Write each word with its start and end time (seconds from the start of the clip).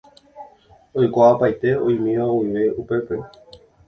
Oikuaapaite 1.01 1.73
oĩmíva 1.89 2.31
guive 2.37 2.65
upépe. 2.85 3.21